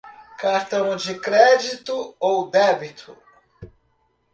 [0.39, 3.15] Cartão de crédito ou débito